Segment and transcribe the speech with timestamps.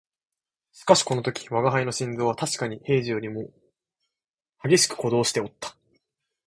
[0.71, 3.51] しかしこの時吾輩の心臓はたしかに平時よりも
[4.63, 5.77] 烈しく鼓動しておった